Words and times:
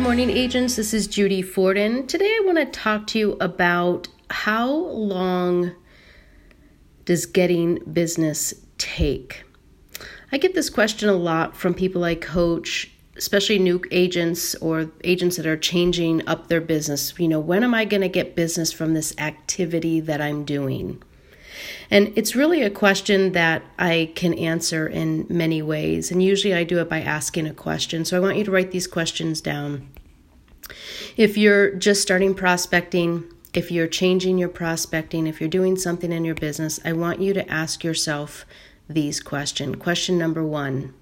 morning, 0.00 0.30
agents. 0.30 0.76
This 0.76 0.94
is 0.94 1.06
Judy 1.06 1.42
Forden. 1.42 2.06
Today, 2.06 2.24
I 2.24 2.42
want 2.46 2.56
to 2.58 2.66
talk 2.66 3.06
to 3.08 3.18
you 3.18 3.36
about 3.40 4.08
how 4.30 4.70
long 4.70 5.72
does 7.04 7.26
getting 7.26 7.78
business 7.92 8.54
take? 8.78 9.44
I 10.30 10.38
get 10.38 10.54
this 10.54 10.70
question 10.70 11.08
a 11.08 11.14
lot 11.14 11.56
from 11.56 11.74
people 11.74 12.04
I 12.04 12.14
coach, 12.14 12.90
especially 13.16 13.58
new 13.58 13.82
agents 13.90 14.54
or 14.56 14.90
agents 15.04 15.36
that 15.36 15.46
are 15.46 15.56
changing 15.56 16.26
up 16.26 16.46
their 16.46 16.60
business. 16.60 17.12
You 17.18 17.28
know, 17.28 17.40
when 17.40 17.62
am 17.64 17.74
I 17.74 17.84
going 17.84 18.00
to 18.00 18.08
get 18.08 18.34
business 18.34 18.72
from 18.72 18.94
this 18.94 19.14
activity 19.18 20.00
that 20.00 20.20
I'm 20.20 20.44
doing? 20.44 21.02
And 21.90 22.12
it's 22.16 22.34
really 22.34 22.62
a 22.62 22.70
question 22.70 23.32
that 23.32 23.62
I 23.78 24.12
can 24.14 24.34
answer 24.34 24.86
in 24.86 25.26
many 25.28 25.62
ways. 25.62 26.10
And 26.10 26.22
usually 26.22 26.54
I 26.54 26.64
do 26.64 26.78
it 26.80 26.88
by 26.88 27.00
asking 27.00 27.46
a 27.46 27.54
question. 27.54 28.04
So 28.04 28.16
I 28.16 28.20
want 28.20 28.36
you 28.36 28.44
to 28.44 28.50
write 28.50 28.70
these 28.70 28.86
questions 28.86 29.40
down. 29.40 29.88
If 31.16 31.36
you're 31.36 31.74
just 31.74 32.02
starting 32.02 32.34
prospecting, 32.34 33.24
if 33.52 33.70
you're 33.70 33.86
changing 33.86 34.38
your 34.38 34.48
prospecting, 34.48 35.26
if 35.26 35.40
you're 35.40 35.50
doing 35.50 35.76
something 35.76 36.12
in 36.12 36.24
your 36.24 36.34
business, 36.34 36.80
I 36.84 36.92
want 36.92 37.20
you 37.20 37.34
to 37.34 37.50
ask 37.50 37.84
yourself 37.84 38.46
these 38.88 39.20
questions. 39.20 39.76
Question 39.76 40.18
number 40.18 40.44
one 40.44 40.94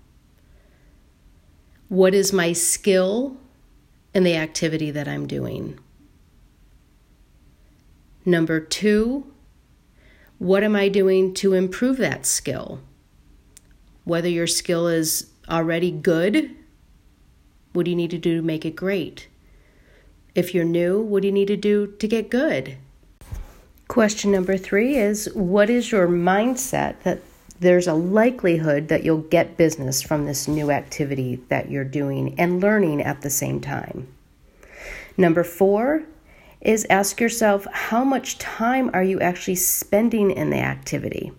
What 1.89 2.15
is 2.15 2.33
my 2.33 2.53
skill 2.53 3.37
in 4.13 4.25
the 4.25 4.37
activity 4.37 4.91
that 4.91 5.07
I'm 5.07 5.27
doing? 5.27 5.79
Number 8.25 8.61
two, 8.61 9.33
what 10.41 10.65
am 10.65 10.75
I 10.75 10.89
doing 10.89 11.35
to 11.35 11.53
improve 11.53 11.99
that 11.99 12.25
skill? 12.25 12.81
Whether 14.05 14.31
your 14.31 14.47
skill 14.47 14.89
is 14.89 15.31
already 15.51 15.91
good, 15.91 16.57
what 17.75 17.85
do 17.85 17.91
you 17.91 17.97
need 17.97 18.11
to 18.13 18.19
do 18.19 18.37
to 18.37 18.43
make 18.43 18.65
it 18.65 18.75
great? 18.75 19.29
If 20.35 20.55
you're 20.55 20.65
new, 20.65 20.99
what 20.99 21.21
do 21.21 21.29
you 21.29 21.33
need 21.33 21.49
to 21.49 21.59
do 21.59 21.89
to 21.89 22.09
get 22.09 22.31
good? 22.31 22.79
Question 23.87 24.33
number 24.33 24.57
three 24.57 24.97
is 24.97 25.29
What 25.35 25.69
is 25.69 25.93
your 25.93 26.09
mindset 26.09 27.03
that 27.03 27.21
there's 27.61 27.87
a 27.87 27.93
likelihood 27.93 28.89
that 28.89 29.05
you'll 29.05 29.19
get 29.19 29.59
business 29.59 30.01
from 30.01 30.25
this 30.25 30.49
new 30.49 30.71
activity 30.71 31.45
that 31.51 31.71
you're 31.71 31.85
doing 31.85 32.35
and 32.41 32.63
learning 32.63 33.03
at 33.03 33.21
the 33.21 33.29
same 33.29 33.61
time? 33.61 34.09
Number 35.19 35.45
four 35.45 36.05
is 36.61 36.87
ask 36.91 37.21
yourself 37.21 37.67
how 37.73 38.05
much 38.05 38.39
time 38.39 38.91
are 38.93 39.03
you 39.03 39.21
actually 39.21 39.55
spending 39.55 40.31
in 40.31 40.51
the 40.51 40.59
activity? 40.59 41.33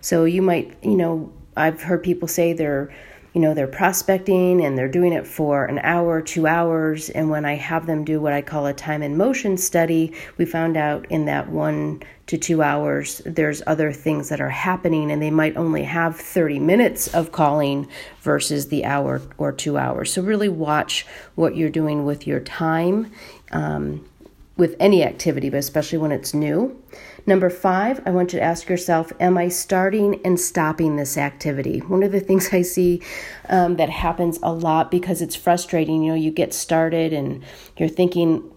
So 0.00 0.24
you 0.24 0.42
might, 0.42 0.76
you 0.82 0.96
know, 0.96 1.32
I've 1.56 1.82
heard 1.82 2.02
people 2.02 2.28
say 2.28 2.52
they're 2.52 2.92
you 3.36 3.42
know 3.42 3.52
they're 3.52 3.66
prospecting 3.66 4.64
and 4.64 4.78
they're 4.78 4.88
doing 4.88 5.12
it 5.12 5.26
for 5.26 5.66
an 5.66 5.78
hour 5.80 6.22
two 6.22 6.46
hours. 6.46 7.10
And 7.10 7.28
when 7.28 7.44
i 7.44 7.54
have 7.54 7.86
them 7.86 8.02
do 8.02 8.18
what 8.18 8.32
i 8.32 8.40
call 8.40 8.64
a 8.64 8.72
time 8.72 9.02
and 9.02 9.18
motion 9.18 9.58
study 9.58 10.14
we 10.38 10.46
found 10.46 10.78
out 10.78 11.04
in 11.10 11.26
that 11.26 11.50
one 11.50 12.02
to 12.28 12.38
two 12.38 12.62
hours 12.62 13.20
there's 13.26 13.62
other 13.66 13.92
things 13.92 14.30
that 14.30 14.40
are 14.40 14.48
happening 14.48 15.10
and 15.10 15.20
they 15.20 15.30
might 15.30 15.54
only 15.58 15.82
have 15.82 16.16
30 16.16 16.60
minutes 16.60 17.12
of 17.14 17.30
calling 17.30 17.86
versus 18.22 18.68
the 18.68 18.86
hour 18.86 19.20
or 19.36 19.52
two 19.52 19.76
hours. 19.76 20.14
So 20.14 20.22
really 20.22 20.48
watch 20.48 21.06
what 21.34 21.56
you're 21.56 21.68
doing 21.68 22.06
with 22.06 22.26
your 22.26 22.40
time. 22.40 23.12
Um, 23.52 24.08
with 24.56 24.74
any 24.80 25.04
activity, 25.04 25.50
but 25.50 25.58
especially 25.58 25.98
when 25.98 26.12
it's 26.12 26.32
new. 26.32 26.82
Number 27.26 27.50
five, 27.50 28.00
I 28.06 28.10
want 28.10 28.32
you 28.32 28.38
to 28.38 28.44
ask 28.44 28.68
yourself 28.68 29.12
Am 29.20 29.36
I 29.36 29.48
starting 29.48 30.20
and 30.24 30.40
stopping 30.40 30.96
this 30.96 31.18
activity? 31.18 31.80
One 31.80 32.02
of 32.02 32.12
the 32.12 32.20
things 32.20 32.48
I 32.52 32.62
see 32.62 33.02
um, 33.48 33.76
that 33.76 33.90
happens 33.90 34.38
a 34.42 34.52
lot 34.52 34.90
because 34.90 35.20
it's 35.20 35.36
frustrating, 35.36 36.02
you 36.02 36.12
know, 36.12 36.18
you 36.18 36.30
get 36.30 36.54
started 36.54 37.12
and 37.12 37.44
you're 37.76 37.88
thinking, 37.88 38.50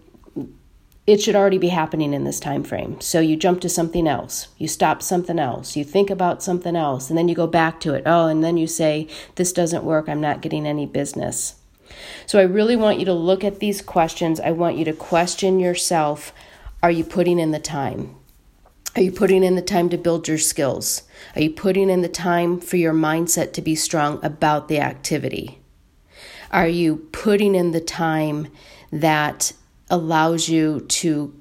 it 1.07 1.19
should 1.19 1.35
already 1.35 1.57
be 1.57 1.69
happening 1.69 2.13
in 2.13 2.23
this 2.23 2.40
time 2.40 2.63
frame. 2.63 3.02
So 3.02 3.19
you 3.19 3.35
jump 3.35 3.62
to 3.62 3.69
something 3.69 4.07
else. 4.07 4.50
You 4.59 4.68
stop 4.68 5.02
something 5.02 5.40
else. 5.40 5.75
You 5.75 5.84
think 5.84 6.12
about 6.12 6.44
something 6.44 6.75
else 6.75 7.09
and 7.09 7.18
then 7.18 7.28
you 7.28 7.34
go 7.34 7.47
back 7.47 7.79
to 7.81 7.96
it. 7.96 8.03
Oh, 8.06 8.28
and 8.28 8.44
then 8.44 8.57
you 8.57 8.68
say 8.68 9.07
this 9.34 9.52
doesn't 9.52 9.84
work. 9.84 10.07
I'm 10.07 10.22
not 10.22 10.41
getting 10.41 10.68
any 10.68 10.85
business. 10.85 11.59
So 12.25 12.39
I 12.39 12.44
really 12.44 12.75
want 12.75 13.00
you 13.00 13.05
to 13.05 13.13
look 13.13 13.44
at 13.44 13.59
these 13.59 13.81
questions. 13.81 14.39
I 14.39 14.51
want 14.51 14.77
you 14.77 14.85
to 14.85 14.94
question 14.94 15.59
yourself 15.59 16.33
Are 16.81 16.91
you 16.91 17.03
putting 17.03 17.39
in 17.39 17.51
the 17.51 17.59
time? 17.59 18.16
Are 18.95 19.01
you 19.01 19.11
putting 19.11 19.44
in 19.44 19.55
the 19.55 19.61
time 19.61 19.89
to 19.89 19.97
build 19.97 20.28
your 20.28 20.38
skills? 20.38 21.03
Are 21.35 21.41
you 21.41 21.51
putting 21.51 21.89
in 21.89 22.01
the 22.01 22.09
time 22.09 22.59
for 22.59 22.78
your 22.78 22.94
mindset 22.94 23.53
to 23.53 23.61
be 23.61 23.75
strong 23.75 24.19
about 24.23 24.67
the 24.67 24.79
activity? 24.79 25.59
Are 26.51 26.67
you 26.67 27.07
putting 27.11 27.53
in 27.53 27.72
the 27.72 27.81
time 27.81 28.47
that 28.91 29.53
allows 29.91 30.49
you 30.49 30.81
to 30.81 31.33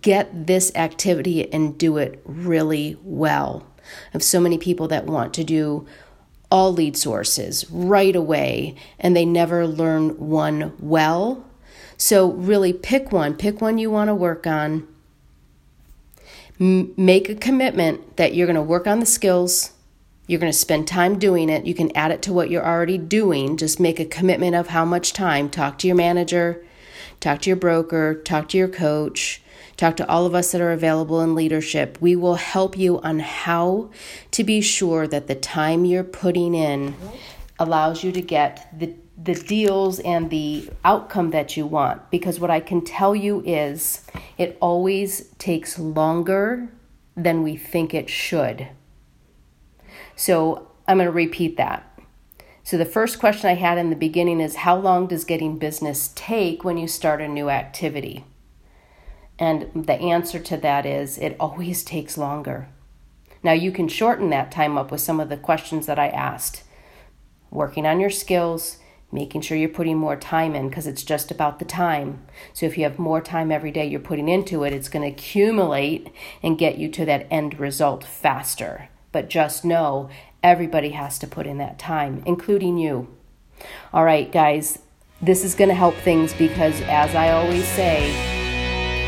get 0.00 0.46
this 0.46 0.72
activity 0.76 1.52
and 1.52 1.76
do 1.76 1.96
it 1.96 2.22
really 2.24 2.96
well? 3.02 3.66
I 3.78 4.12
have 4.12 4.22
so 4.22 4.40
many 4.40 4.56
people 4.56 4.86
that 4.88 5.06
want 5.06 5.34
to 5.34 5.44
do 5.44 5.86
all 6.54 6.72
lead 6.72 6.96
sources 6.96 7.68
right 7.68 8.14
away 8.14 8.76
and 9.00 9.16
they 9.16 9.24
never 9.24 9.66
learn 9.66 10.10
one 10.20 10.72
well. 10.78 11.44
So, 11.96 12.30
really 12.30 12.72
pick 12.72 13.10
one, 13.10 13.34
pick 13.34 13.60
one 13.60 13.76
you 13.76 13.90
want 13.90 14.06
to 14.06 14.14
work 14.14 14.46
on. 14.46 14.86
M- 16.60 16.94
make 16.96 17.28
a 17.28 17.34
commitment 17.34 18.18
that 18.18 18.36
you're 18.36 18.46
going 18.46 18.54
to 18.54 18.62
work 18.62 18.86
on 18.86 19.00
the 19.00 19.06
skills. 19.06 19.72
You're 20.28 20.38
going 20.38 20.52
to 20.52 20.56
spend 20.56 20.86
time 20.86 21.18
doing 21.18 21.50
it. 21.50 21.66
You 21.66 21.74
can 21.74 21.94
add 21.96 22.12
it 22.12 22.22
to 22.22 22.32
what 22.32 22.50
you're 22.50 22.64
already 22.64 22.98
doing. 22.98 23.56
Just 23.56 23.80
make 23.80 23.98
a 23.98 24.04
commitment 24.04 24.54
of 24.54 24.68
how 24.68 24.84
much 24.84 25.12
time. 25.12 25.50
Talk 25.50 25.76
to 25.78 25.88
your 25.88 25.96
manager, 25.96 26.64
talk 27.24 27.40
to 27.40 27.50
your 27.50 27.56
broker, 27.56 28.14
talk 28.14 28.48
to 28.50 28.58
your 28.58 28.68
coach, 28.68 29.40
Talk 29.76 29.96
to 29.96 30.08
all 30.08 30.24
of 30.24 30.34
us 30.34 30.52
that 30.52 30.60
are 30.60 30.72
available 30.72 31.20
in 31.20 31.34
leadership. 31.34 31.98
We 32.00 32.14
will 32.14 32.36
help 32.36 32.78
you 32.78 33.00
on 33.00 33.18
how 33.18 33.90
to 34.30 34.44
be 34.44 34.60
sure 34.60 35.08
that 35.08 35.26
the 35.26 35.34
time 35.34 35.84
you're 35.84 36.04
putting 36.04 36.54
in 36.54 36.94
allows 37.58 38.04
you 38.04 38.12
to 38.12 38.22
get 38.22 38.68
the 38.78 38.94
the 39.16 39.34
deals 39.34 40.00
and 40.00 40.28
the 40.28 40.68
outcome 40.84 41.30
that 41.30 41.56
you 41.56 41.64
want 41.64 42.10
because 42.10 42.40
what 42.40 42.50
I 42.50 42.58
can 42.58 42.84
tell 42.84 43.14
you 43.14 43.44
is 43.46 44.04
it 44.36 44.58
always 44.60 45.28
takes 45.38 45.78
longer 45.78 46.68
than 47.16 47.44
we 47.44 47.56
think 47.56 47.94
it 47.94 48.10
should. 48.10 48.66
So, 50.16 50.68
I'm 50.88 50.96
going 50.96 51.06
to 51.06 51.12
repeat 51.12 51.56
that. 51.58 51.93
So, 52.66 52.78
the 52.78 52.86
first 52.86 53.18
question 53.18 53.50
I 53.50 53.56
had 53.56 53.76
in 53.76 53.90
the 53.90 53.96
beginning 53.96 54.40
is 54.40 54.56
How 54.56 54.74
long 54.74 55.06
does 55.06 55.26
getting 55.26 55.58
business 55.58 56.10
take 56.14 56.64
when 56.64 56.78
you 56.78 56.88
start 56.88 57.20
a 57.20 57.28
new 57.28 57.50
activity? 57.50 58.24
And 59.38 59.70
the 59.74 60.00
answer 60.00 60.38
to 60.38 60.56
that 60.56 60.86
is 60.86 61.18
it 61.18 61.36
always 61.38 61.84
takes 61.84 62.16
longer. 62.16 62.68
Now, 63.42 63.52
you 63.52 63.70
can 63.70 63.86
shorten 63.86 64.30
that 64.30 64.50
time 64.50 64.78
up 64.78 64.90
with 64.90 65.02
some 65.02 65.20
of 65.20 65.28
the 65.28 65.36
questions 65.36 65.84
that 65.84 65.98
I 65.98 66.08
asked. 66.08 66.62
Working 67.50 67.84
on 67.84 68.00
your 68.00 68.08
skills, 68.08 68.78
making 69.12 69.42
sure 69.42 69.58
you're 69.58 69.68
putting 69.68 69.98
more 69.98 70.16
time 70.16 70.54
in 70.54 70.70
because 70.70 70.86
it's 70.86 71.04
just 71.04 71.30
about 71.30 71.58
the 71.58 71.66
time. 71.66 72.24
So, 72.54 72.64
if 72.64 72.78
you 72.78 72.84
have 72.84 72.98
more 72.98 73.20
time 73.20 73.52
every 73.52 73.72
day 73.72 73.86
you're 73.86 74.00
putting 74.00 74.30
into 74.30 74.64
it, 74.64 74.72
it's 74.72 74.88
going 74.88 75.02
to 75.02 75.14
accumulate 75.14 76.10
and 76.42 76.56
get 76.56 76.78
you 76.78 76.88
to 76.92 77.04
that 77.04 77.26
end 77.30 77.60
result 77.60 78.04
faster. 78.04 78.88
But 79.14 79.30
just 79.30 79.64
know 79.64 80.10
everybody 80.42 80.90
has 80.90 81.20
to 81.20 81.28
put 81.28 81.46
in 81.46 81.58
that 81.58 81.78
time, 81.78 82.24
including 82.26 82.78
you. 82.78 83.08
All 83.92 84.04
right, 84.04 84.30
guys, 84.30 84.80
this 85.22 85.44
is 85.44 85.54
going 85.54 85.68
to 85.68 85.74
help 85.74 85.94
things 85.94 86.34
because, 86.34 86.80
as 86.82 87.14
I 87.14 87.30
always 87.30 87.64
say, 87.68 88.10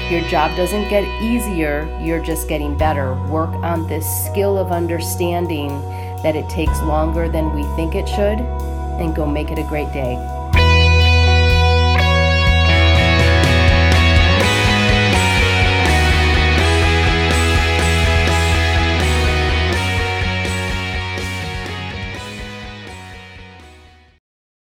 your 0.09 0.23
job 0.29 0.57
doesn't 0.57 0.89
get 0.89 1.03
easier, 1.21 1.85
you're 2.01 2.25
just 2.25 2.49
getting 2.49 2.79
better. 2.79 3.15
Work 3.25 3.51
on 3.51 3.89
this 3.89 4.07
skill 4.27 4.57
of 4.57 4.71
understanding 4.71 5.71
that 6.23 6.37
it 6.37 6.49
takes 6.49 6.81
longer 6.83 7.29
than 7.29 7.53
we 7.53 7.65
think 7.75 7.97
it 7.97 8.09
should, 8.09 8.39
and 9.01 9.17
go 9.17 9.27
make 9.27 9.51
it 9.51 9.59
a 9.59 9.65
great 9.65 9.93
day. 9.93 10.36